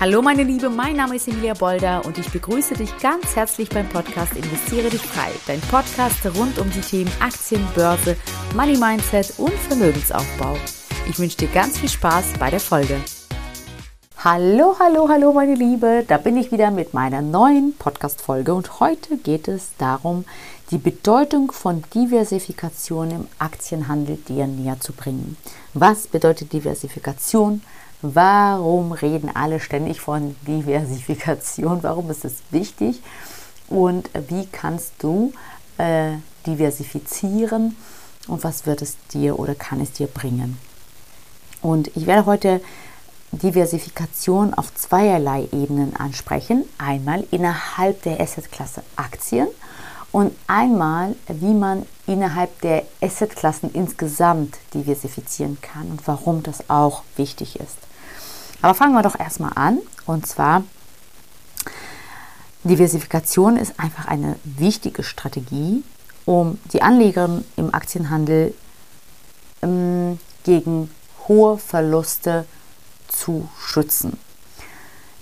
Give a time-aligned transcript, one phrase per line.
[0.00, 3.86] Hallo meine Liebe, mein Name ist Emilia Bolder und ich begrüße dich ganz herzlich beim
[3.86, 8.16] Podcast Investiere dich frei, dein Podcast rund um die Themen Aktien, Börse,
[8.56, 10.56] Money Mindset und Vermögensaufbau.
[11.06, 12.96] Ich wünsche dir ganz viel Spaß bei der Folge.
[14.24, 19.18] Hallo, hallo, hallo meine Liebe, da bin ich wieder mit meiner neuen Podcast-Folge und heute
[19.18, 20.24] geht es darum,
[20.70, 25.36] die Bedeutung von Diversifikation im Aktienhandel dir näher zu bringen.
[25.74, 27.62] Was bedeutet Diversifikation?
[28.02, 31.82] Warum reden alle ständig von Diversifikation?
[31.82, 33.02] Warum ist es wichtig?
[33.68, 35.32] Und wie kannst du
[35.76, 36.12] äh,
[36.46, 37.76] diversifizieren?
[38.28, 40.56] Und was wird es dir oder kann es dir bringen?
[41.62, 42.60] Und ich werde heute
[43.32, 46.64] Diversifikation auf zweierlei Ebenen ansprechen.
[46.78, 49.48] Einmal innerhalb der Assetklasse Aktien
[50.12, 57.60] und einmal, wie man innerhalb der Assetklassen insgesamt diversifizieren kann und warum das auch wichtig
[57.60, 57.78] ist.
[58.62, 59.78] Aber fangen wir doch erstmal an.
[60.06, 60.64] Und zwar,
[62.64, 65.82] Diversifikation ist einfach eine wichtige Strategie,
[66.26, 68.54] um die Anleger im Aktienhandel
[69.62, 70.90] ähm, gegen
[71.28, 72.44] hohe Verluste
[73.08, 74.18] zu schützen.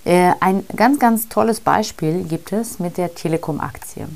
[0.05, 4.09] Äh, ein ganz, ganz tolles Beispiel gibt es mit der Telekom-Aktie.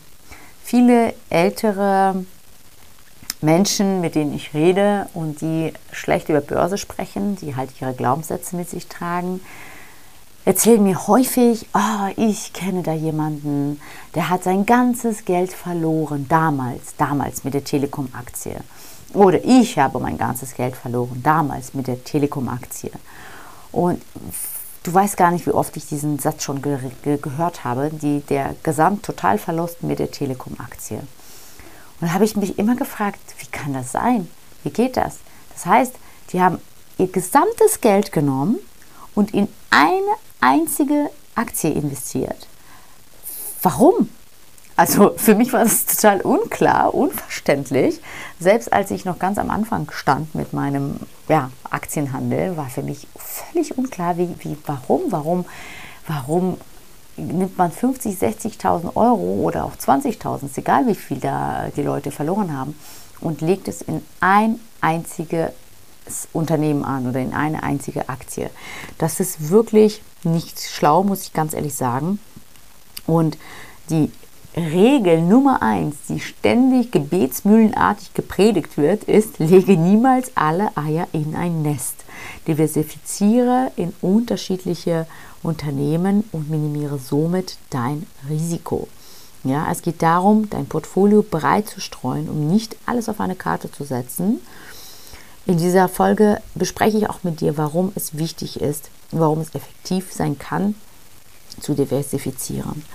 [0.64, 2.26] Viele ältere
[3.42, 8.56] Menschen, mit denen ich rede und die schlecht über Börse sprechen, die halt ihre Glaubenssätze
[8.56, 9.42] mit sich tragen,
[10.46, 13.80] erzählen mir häufig, oh, ich kenne da jemanden,
[14.16, 18.56] der hat sein ganzes Geld verloren, damals, damals mit der Telekom-Aktie.
[19.14, 22.92] Oder ich habe mein ganzes Geld verloren, damals mit der Telekom-Aktie.
[23.72, 24.02] Und
[24.84, 28.22] du weißt gar nicht, wie oft ich diesen Satz schon ge ge gehört habe, die,
[28.22, 30.98] der Gesamttotalverlust mit der Telekom-Aktie.
[30.98, 34.30] Und da habe ich mich immer gefragt, wie kann das sein?
[34.64, 35.20] Wie geht das?
[35.54, 35.94] Das heißt,
[36.32, 36.60] die haben
[36.98, 38.60] ihr gesamtes Geld genommen
[39.16, 42.48] und in eine einzige Aktie investiert.
[43.62, 44.10] Warum?
[44.76, 48.02] Also für mich war das total unklar, unverständlich.
[48.40, 51.00] Selbst als ich noch ganz am Anfang stand mit meinem
[51.30, 55.46] ja, Aktienhandel, war für mich völlig unklar, wie, wie, warum, warum,
[56.08, 56.58] warum
[57.18, 62.10] nimmt man 50, 60.000 Euro oder auch 20.000, ist egal wie viel da die Leute
[62.10, 62.76] verloren haben,
[63.20, 65.52] und legt es in ein einziges
[66.34, 68.50] Unternehmen an oder in eine einzige Aktie.
[68.98, 72.20] Das ist wirklich nicht schlau, muss ich ganz ehrlich sagen.
[73.06, 73.38] Und
[73.90, 74.12] die
[74.56, 81.64] Regel Nummer eins, die ständig gebetsmühlenartig gepredigt wird, ist, lege niemals alle Eier in ein
[81.64, 81.96] Nest.
[82.48, 85.08] Diversifiziere in unterschiedliche
[85.42, 88.88] Unternehmen und minimiere somit dein Risiko.
[89.44, 93.72] Ja, es geht darum, dein Portfolio breit zu streuen, um nicht alles auf eine Karte
[93.72, 94.40] zu setzen.
[95.46, 100.14] In dieser Folge bespreche ich auch mit dir, warum es wichtig ist, warum es effektiv
[100.14, 100.76] sein kann,
[101.60, 102.86] zu diversifizieren.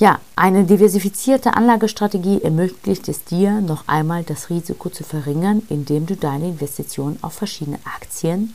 [0.00, 6.16] Ja, eine diversifizierte Anlagestrategie ermöglicht es dir, noch einmal das Risiko zu verringern, indem du
[6.16, 8.54] deine Investitionen auf verschiedene Aktien,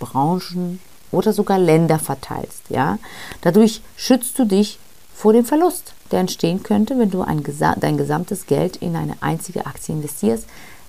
[0.00, 0.80] Branchen
[1.12, 2.70] oder sogar Länder verteilst.
[2.70, 2.98] Ja?
[3.40, 4.80] Dadurch schützt du dich
[5.14, 7.44] vor dem Verlust, der entstehen könnte, wenn du ein,
[7.78, 10.46] dein gesamtes Geld in eine einzige Aktie investierst.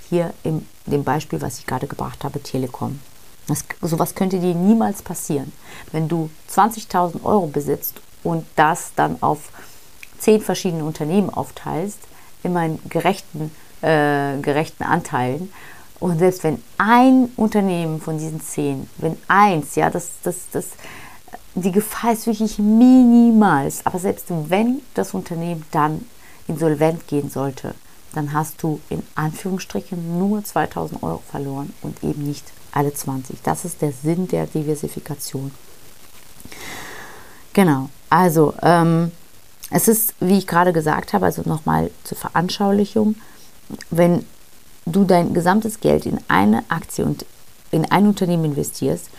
[0.09, 2.99] Hier in dem Beispiel, was ich gerade gebracht habe, Telekom.
[3.45, 5.51] Das, sowas könnte dir niemals passieren.
[5.91, 9.51] Wenn du 20.000 Euro besitzt und das dann auf
[10.21, 11.99] zehn verschiedene Unternehmen aufteilst,
[12.43, 13.51] immer in gerechten,
[13.81, 15.51] äh, gerechten Anteilen.
[15.99, 20.67] Und selbst wenn ein Unternehmen von diesen zehn, wenn eins, ja, das, das, das,
[21.55, 23.71] die Gefahr ist wirklich minimal.
[23.83, 26.05] Aber selbst wenn das Unternehmen dann
[26.47, 27.75] insolvent gehen sollte,
[28.13, 33.41] dann hast du in Anführungsstrichen nur 2000 Euro verloren und eben nicht alle 20.
[33.41, 35.51] Das ist der Sinn der Diversifikation.
[37.53, 39.11] Genau, also ähm,
[39.71, 43.15] es ist, wie ich gerade gesagt habe, also nochmal zur Veranschaulichung,
[43.89, 44.25] wenn
[44.85, 47.25] du dein gesamtes Geld in eine Aktie und
[47.71, 49.09] in ein Unternehmen investierst,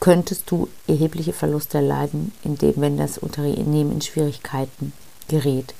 [0.00, 4.92] könntest du erhebliche Verluste erleiden, indem, wenn das Unternehmen in Schwierigkeiten
[5.28, 5.74] gerät.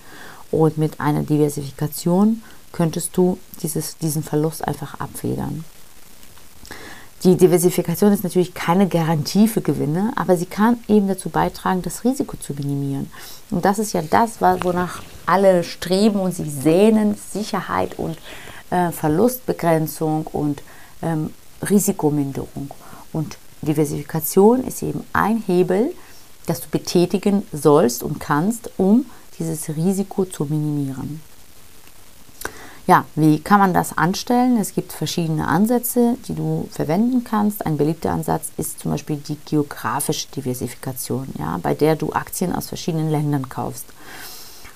[0.50, 2.42] Und mit einer Diversifikation
[2.72, 5.64] könntest du dieses, diesen Verlust einfach abfedern.
[7.24, 12.04] Die Diversifikation ist natürlich keine Garantie für Gewinne, aber sie kann eben dazu beitragen, das
[12.04, 13.10] Risiko zu minimieren.
[13.50, 18.18] Und das ist ja das, wonach alle streben und sich sehnen, Sicherheit und
[18.70, 20.62] äh, Verlustbegrenzung und
[21.02, 21.32] ähm,
[21.68, 22.70] Risikominderung.
[23.12, 25.92] Und Diversifikation ist eben ein Hebel,
[26.46, 29.06] das du betätigen sollst und kannst, um
[29.38, 31.20] dieses Risiko zu minimieren.
[32.87, 34.59] Ja, wie kann man das anstellen?
[34.59, 37.67] Es gibt verschiedene Ansätze, die du verwenden kannst.
[37.67, 42.69] Ein beliebter Ansatz ist zum Beispiel die geografische Diversifikation, ja, bei der du Aktien aus
[42.69, 43.87] verschiedenen Ländern kaufst.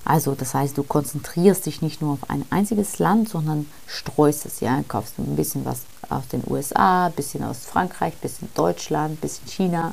[0.05, 4.59] Also das heißt, du konzentrierst dich nicht nur auf ein einziges Land, sondern streust es.
[4.59, 9.13] Ja, kaufst ein bisschen was aus den USA, ein bisschen aus Frankreich, ein bisschen Deutschland,
[9.13, 9.93] ein bisschen China,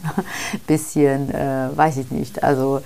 [0.54, 2.82] ein bisschen, äh, weiß ich nicht, also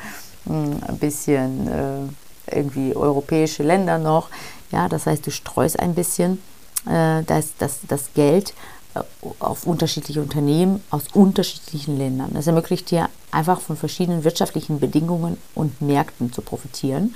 [0.46, 4.30] hm, ein bisschen äh, irgendwie europäische Länder noch.
[4.72, 6.42] Ja, das heißt, du streust ein bisschen
[6.86, 8.54] äh, das, das, das Geld
[8.94, 9.02] äh,
[9.40, 12.32] auf unterschiedliche Unternehmen aus unterschiedlichen Ländern.
[12.34, 17.16] Das ermöglicht dir einfach von verschiedenen wirtschaftlichen Bedingungen und Märkten zu profitieren.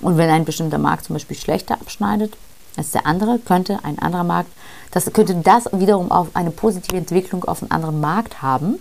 [0.00, 2.36] Und wenn ein bestimmter Markt zum Beispiel schlechter abschneidet
[2.76, 4.50] als der andere, könnte ein anderer Markt,
[4.90, 8.78] das könnte das wiederum auf eine positive Entwicklung auf einen anderen Markt haben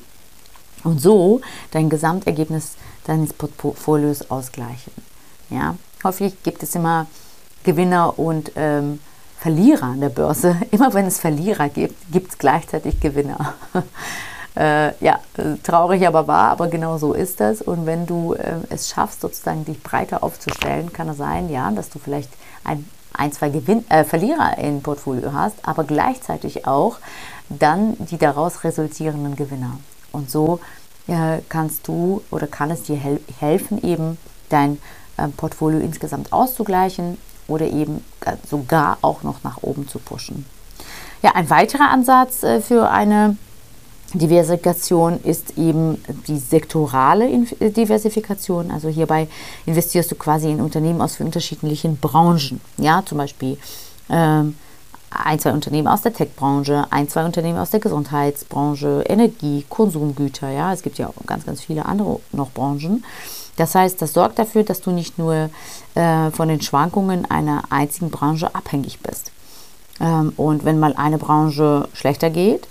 [0.83, 1.41] und so
[1.71, 2.73] dein Gesamtergebnis
[3.06, 4.91] deines Portfolios ausgleichen.
[5.50, 7.07] Ja, häufig gibt es immer
[7.65, 9.00] Gewinner und ähm,
[9.38, 10.56] Verlierer an der Börse.
[10.71, 13.53] Immer wenn es Verlierer gibt, gibt es gleichzeitig Gewinner.
[14.56, 15.19] äh, ja,
[15.63, 17.62] traurig aber wahr, aber genau so ist das.
[17.62, 21.89] Und wenn du äh, es schaffst, sozusagen dich breiter aufzustellen, kann es sein, ja, dass
[21.89, 22.29] du vielleicht
[22.63, 26.97] ein, ein zwei Gewinn äh, Verlierer im Portfolio hast, aber gleichzeitig auch
[27.50, 29.77] dann die daraus resultierenden Gewinner.
[30.12, 30.59] Und so
[31.07, 34.17] äh, kannst du oder kann es dir hel helfen, eben
[34.50, 34.79] dein
[35.17, 37.17] ähm, Portfolio insgesamt auszugleichen
[37.47, 38.03] oder eben
[38.50, 40.45] sogar auch noch nach oben zu pushen.
[41.21, 43.38] Ja, ein weiterer Ansatz äh, für eine
[44.13, 47.27] Diversifikation ist eben die sektorale
[47.59, 48.71] äh, Diversifikation.
[48.71, 49.27] Also hierbei
[49.65, 52.62] investierst du quasi in Unternehmen aus unterschiedlichen Branchen.
[52.77, 53.57] Ja, zum Beispiel
[54.09, 54.56] ähm,
[55.09, 60.50] ein, zwei Unternehmen aus der Tech-Branche, ein, zwei Unternehmen aus der Gesundheitsbranche, Energie, Konsumgüter.
[60.50, 63.03] Ja, es gibt ja auch ganz, ganz viele andere noch Branchen.
[63.57, 65.49] Das heißt, das sorgt dafür, dass du nicht nur
[65.95, 69.31] äh, von den Schwankungen einer einzigen Branche abhängig bist.
[69.99, 72.67] Ähm, und wenn mal eine Branche schlechter geht,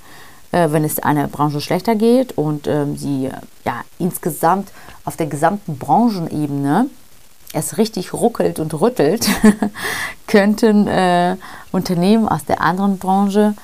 [0.52, 3.30] äh, wenn es einer Branche schlechter geht und ähm, sie
[3.64, 4.72] ja insgesamt
[5.04, 6.86] auf der gesamten Branchenebene
[7.52, 9.28] es richtig ruckelt und rüttelt,
[10.26, 11.36] könnten äh,
[11.72, 13.54] Unternehmen aus der anderen Branche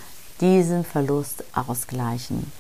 [0.40, 2.50] diesen Verlust ausgleichen.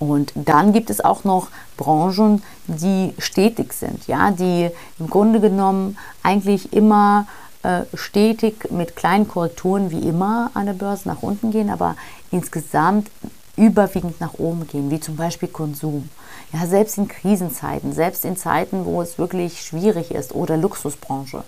[0.00, 5.98] Und dann gibt es auch noch Branchen, die stetig sind, ja, die im Grunde genommen
[6.22, 7.26] eigentlich immer
[7.62, 11.96] äh, stetig mit kleinen Korrekturen wie immer an der Börse nach unten gehen, aber
[12.30, 13.10] insgesamt
[13.56, 16.08] überwiegend nach oben gehen, wie zum Beispiel Konsum.
[16.52, 21.44] Ja, selbst in Krisenzeiten, selbst in Zeiten, wo es wirklich schwierig ist oder Luxusbranche.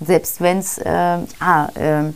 [0.00, 2.12] Selbst wenn es äh, ah, äh,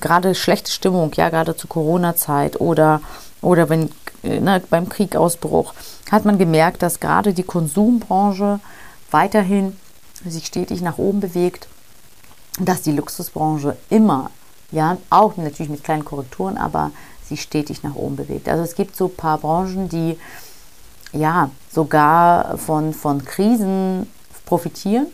[0.00, 3.00] gerade schlechte Stimmung, ja, gerade zur Corona-Zeit oder,
[3.42, 3.90] oder wenn
[4.24, 5.74] ne, beim Kriegausbruch,
[6.10, 8.60] hat man gemerkt, dass gerade die Konsumbranche
[9.10, 9.76] weiterhin
[10.26, 11.68] sich stetig nach oben bewegt,
[12.60, 14.30] dass die Luxusbranche immer,
[14.70, 16.90] ja, auch natürlich mit kleinen Korrekturen, aber
[17.28, 18.48] sich stetig nach oben bewegt.
[18.48, 20.18] Also es gibt so ein paar Branchen, die
[21.12, 24.10] ja sogar von, von Krisen
[24.44, 25.06] profitieren.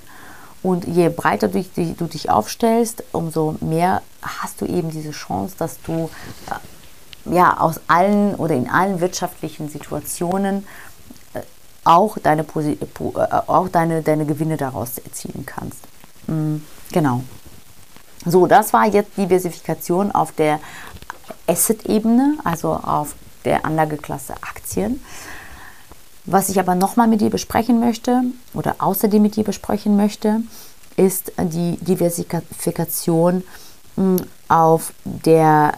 [0.63, 5.81] Und je breiter du, du dich aufstellst, umso mehr hast du eben diese Chance, dass
[5.83, 6.11] du
[6.49, 6.55] äh,
[7.25, 10.67] ja aus allen oder in allen wirtschaftlichen Situationen
[11.35, 11.41] äh,
[11.85, 12.77] auch deine, äh,
[13.47, 15.81] auch deine, deine Gewinne daraus erzielen kannst.
[16.27, 17.23] Mhm, genau.
[18.27, 20.61] So, das war jetzt Diversifikation auf der
[21.47, 23.15] Asset-Ebene, also auf
[23.45, 25.03] der Anlageklasse Aktien.
[26.27, 30.43] Was ich aber nochmal mit dir besprechen möchte oder außerdem mit dir besprechen möchte,
[30.97, 33.43] ist die Diversifikation
[33.97, 34.17] hm,
[34.49, 35.73] auf der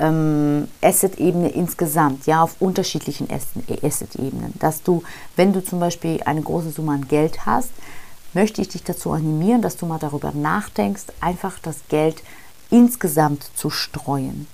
[0.00, 4.54] ähm, Asset-Ebene insgesamt, ja, auf unterschiedlichen Asset-Ebenen.
[4.58, 5.02] Dass du,
[5.36, 7.70] wenn du zum Beispiel eine große Summe an Geld hast,
[8.32, 12.22] möchte ich dich dazu animieren, dass du mal darüber nachdenkst, einfach das Geld
[12.70, 14.46] insgesamt zu streuen.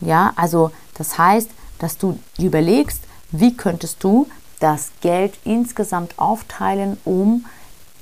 [0.00, 4.28] Ja, also das heißt, dass du überlegst, wie könntest du
[4.60, 7.46] das Geld insgesamt aufteilen, um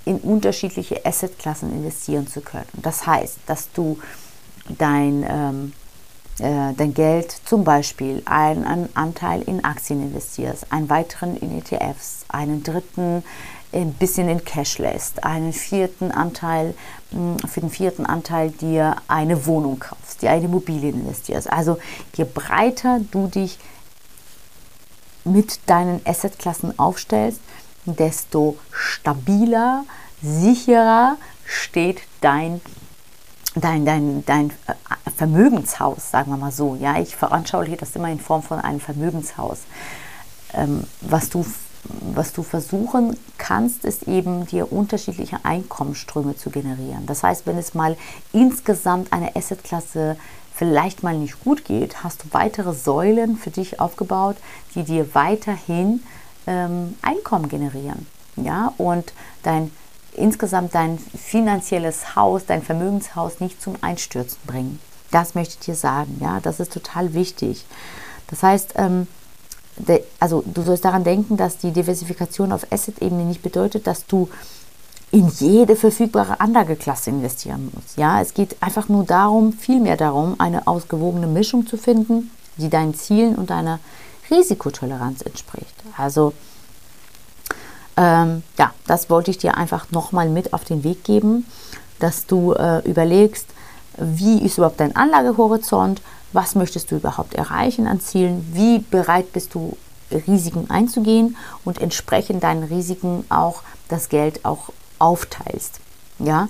[0.05, 2.69] in unterschiedliche Assetklassen investieren zu können.
[2.75, 3.99] Das heißt, dass du
[4.69, 5.73] dein, ähm,
[6.43, 12.63] äh, dein Geld zum Beispiel einen Anteil in Aktien investierst, einen weiteren in ETFs, einen
[12.63, 13.23] dritten
[13.73, 16.75] ein bisschen in Cash lässt, einen vierten Anteil,
[17.11, 21.51] hm, für den vierten Anteil dir eine Wohnung kaufst, dir eine Immobilie investierst.
[21.51, 21.79] Also
[22.15, 23.59] je breiter du dich
[25.25, 27.41] mit deinen Assetklassen aufstellst,
[27.85, 29.85] desto stabiler,
[30.21, 32.61] sicherer steht dein
[33.55, 36.77] dein, dein, dein äh, Vermögenshaus, sagen wir mal so.
[36.77, 39.61] Ja, ich veranschauliche das immer in Form von einem Vermögenshaus,
[40.55, 41.45] ähm, was du
[42.15, 47.07] was du versuchen kannst, ist eben dir unterschiedliche Einkommensströme zu generieren.
[47.07, 47.97] Das heißt, wenn es mal
[48.33, 50.17] insgesamt eine Assetklasse
[50.55, 54.37] vielleicht mal nicht gut geht, hast du weitere Säulen für dich aufgebaut,
[54.75, 56.03] die dir weiterhin
[56.47, 58.07] ähm, Einkommen generieren.
[58.37, 59.73] Ja, und dein
[60.14, 64.78] insgesamt dein finanzielles Haus, dein Vermögenshaus nicht zum Einstürzen bringen.
[65.11, 66.19] Das möchte ich dir sagen.
[66.21, 67.64] Ja, das ist total wichtig.
[68.28, 69.07] Das heißt, ähm,
[69.76, 74.28] de, also du sollst daran denken, dass die Diversifikation auf Asset-Ebene nicht bedeutet, dass du
[75.11, 77.99] in jede verfügbare Anlageklasse investieren musst.
[77.99, 82.95] Ja, es geht einfach nur darum, vielmehr darum, eine ausgewogene Mischung zu finden, die deinen
[82.95, 83.78] Zielen und deiner
[84.31, 85.75] Risikotoleranz entspricht.
[85.99, 86.33] Also
[87.97, 91.47] ähm, ja, das wollte ich dir einfach nochmal mit auf den Weg geben,
[91.99, 93.47] dass du äh, überlegst,
[93.99, 96.01] wie ist überhaupt dein Anlagehorizont,
[96.33, 99.77] was möchtest du überhaupt erreichen an Zielen, wie bereit bist du,
[100.27, 104.69] Risiken einzugehen und entsprechend deinen Risiken auch das Geld auch
[104.99, 105.81] aufteilst.
[106.19, 106.49] Ja,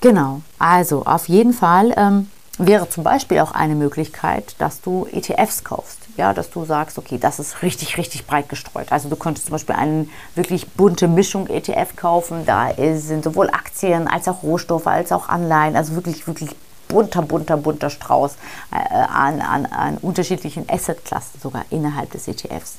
[0.00, 0.40] genau.
[0.58, 5.98] Also auf jeden Fall ähm, wäre zum Beispiel auch eine Möglichkeit, dass du ETFs kaufst.
[6.16, 8.90] Ja, dass du sagst, okay, das ist richtig, richtig breit gestreut.
[8.90, 12.46] Also du könntest zum Beispiel eine wirklich bunte Mischung ETF kaufen.
[12.46, 15.76] Da sind sowohl Aktien als auch Rohstoffe, als auch Anleihen.
[15.76, 16.50] Also wirklich, wirklich
[16.88, 18.36] bunter, bunter, bunter Strauß
[18.72, 22.76] äh, an, an, an unterschiedlichen Assetklassen sogar innerhalb des ETFs.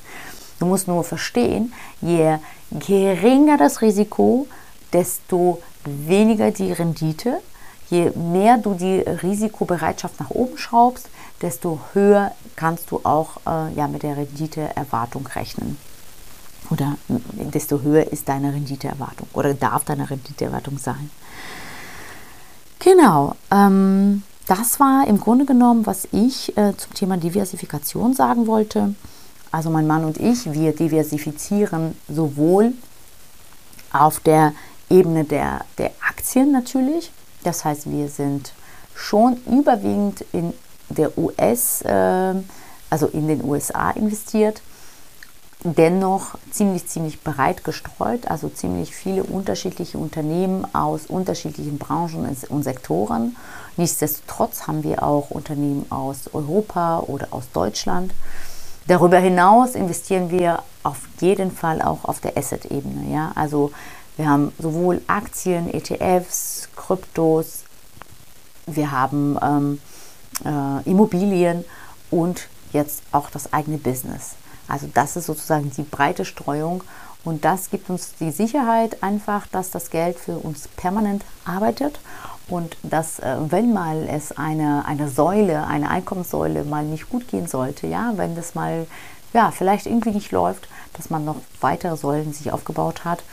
[0.60, 2.38] Du musst nur verstehen, je
[2.72, 4.48] geringer das Risiko,
[4.92, 7.40] desto weniger die Rendite
[7.89, 11.10] Je mehr du die Risikobereitschaft nach oben schraubst,
[11.41, 15.77] desto höher kannst du auch äh, ja, mit der Renditeerwartung rechnen.
[16.70, 21.10] Oder desto höher ist deine Renditeerwartung oder darf deine Renditeerwartung sein.
[22.79, 28.96] Genau, ähm, das war im Grunde genommen, was ich äh, zum Thema Diversifikation sagen wollte.
[29.51, 32.74] Also mein Mann und ich, wir diversifizieren sowohl
[33.94, 34.53] auf der
[34.89, 37.12] Ebene der, der Aktien natürlich,
[37.48, 38.51] das heißt, wir sind
[38.94, 40.54] schon überwiegend in
[40.89, 42.34] der US, äh,
[42.89, 44.62] also in den USA investiert,
[45.63, 53.36] dennoch ziemlich, ziemlich breit gestreut, also ziemlich viele unterschiedliche Unternehmen aus unterschiedlichen Branchen und Sektoren.
[53.77, 58.13] Nichtsdestotrotz haben wir auch Unternehmen aus Europa oder aus Deutschland.
[58.88, 63.13] Darüber hinaus investieren wir auf jeden Fall auch auf der Asset-Ebene.
[63.13, 63.32] Ja?
[63.36, 63.72] Also
[64.18, 67.63] wir haben sowohl Aktien, ETFs, Kryptos,
[68.65, 69.82] wir haben ähm,
[70.46, 71.65] äh, Immobilien
[72.10, 74.36] und jetzt auch das eigene Business.
[74.67, 76.84] Also das ist sozusagen die breite Streuung
[77.24, 82.00] und das gibt uns die Sicherheit einfach, dass das Geld für uns permanent arbeitet
[82.48, 87.48] und dass, äh, wenn mal es eine, eine Säule, eine Einkommenssäule mal nicht gut gehen
[87.48, 88.88] sollte, ja, wenn das mal
[89.34, 93.24] ja, vielleicht irgendwie nicht läuft, dass man noch weitere Säulen sich aufgebaut hat,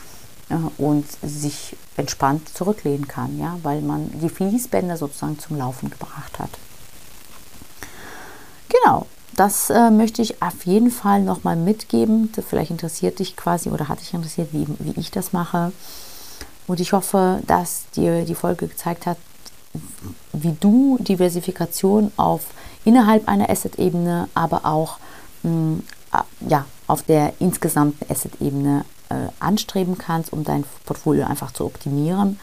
[0.77, 6.51] und sich entspannt zurücklehnen kann, ja, weil man die Fließbänder sozusagen zum Laufen gebracht hat.
[8.69, 12.31] Genau, das äh, möchte ich auf jeden Fall nochmal mitgeben.
[12.47, 15.71] Vielleicht interessiert dich quasi oder hat dich interessiert, wie, wie ich das mache.
[16.67, 19.17] Und ich hoffe, dass dir die Folge gezeigt hat,
[20.33, 22.45] wie du Diversifikation auf
[22.85, 24.97] innerhalb einer Asset-Ebene, aber auch
[25.43, 25.83] mh, mm,
[26.47, 32.39] ja, auf der insgesamten Asset-Ebene äh, anstreben kannst, um dein Portfolio einfach zu optimieren.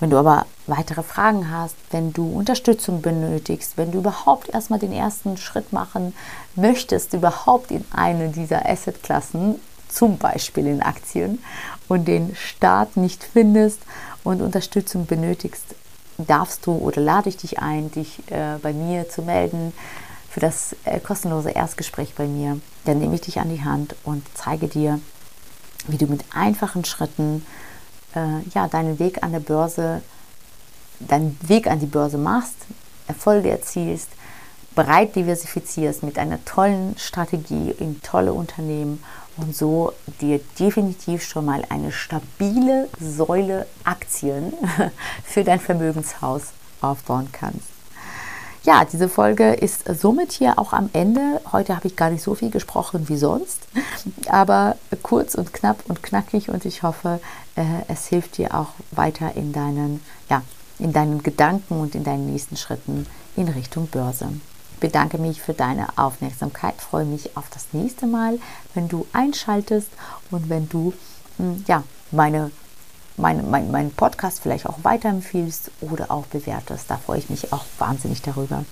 [0.00, 4.92] Wenn du aber weitere Fragen hast, wenn du Unterstützung benötigst, wenn du überhaupt erstmal den
[4.92, 6.14] ersten Schritt machen
[6.54, 9.56] möchtest, überhaupt in eine dieser Assetklassen,
[9.88, 11.42] zum Beispiel in Aktien,
[11.88, 13.80] und den Start nicht findest
[14.22, 15.64] und Unterstützung benötigst,
[16.18, 19.72] darfst du oder lade ich dich ein, dich äh, bei mir zu melden
[20.30, 22.60] für das äh, kostenlose Erstgespräch bei mir.
[22.84, 25.00] Dann nehme ich dich an die Hand und zeige dir,
[25.88, 27.44] wie du mit einfachen Schritten
[28.14, 30.02] äh, ja, deinen Weg an der Börse,
[31.00, 32.56] deinen Weg an die Börse machst,
[33.06, 34.10] Erfolge erzielst,
[34.74, 39.02] breit diversifizierst mit einer tollen Strategie in tolle Unternehmen
[39.36, 44.52] und so dir definitiv schon mal eine stabile Säule Aktien
[45.24, 46.42] für dein Vermögenshaus
[46.80, 47.77] aufbauen kannst.
[48.64, 51.40] Ja, diese Folge ist somit hier auch am Ende.
[51.52, 53.60] Heute habe ich gar nicht so viel gesprochen wie sonst,
[54.28, 57.20] aber kurz und knapp und knackig und ich hoffe,
[57.56, 60.42] äh, es hilft dir auch weiter in deinen, ja,
[60.78, 64.28] in deinen Gedanken und in deinen nächsten Schritten in Richtung Börse.
[64.74, 68.38] Ich bedanke mich für deine Aufmerksamkeit, freue mich auf das nächste Mal,
[68.74, 69.88] wenn du einschaltest
[70.30, 70.92] und wenn du
[71.38, 72.50] hm, ja, meine
[73.18, 76.90] meinen mein, mein Podcast vielleicht auch weiterempfiehlst oder auch bewertest.
[76.90, 78.64] Da freue ich mich auch wahnsinnig darüber.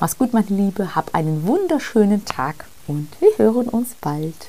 [0.00, 4.48] Mach's gut, meine Liebe, hab einen wunderschönen Tag und wir hören uns bald.